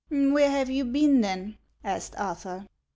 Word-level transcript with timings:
"Where 0.09 0.49
have 0.49 0.71
you 0.71 0.83
been, 0.83 1.21
then?" 1.21 1.59
asked 1.83 2.15
Arthur. 2.17 2.65